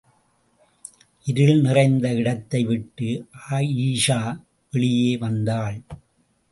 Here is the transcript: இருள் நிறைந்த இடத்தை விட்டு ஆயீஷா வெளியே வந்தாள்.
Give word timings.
இருள் 1.25 1.61
நிறைந்த 1.61 2.13
இடத்தை 2.13 2.63
விட்டு 2.63 3.09
ஆயீஷா 3.49 4.21
வெளியே 4.71 5.17
வந்தாள். 5.17 5.81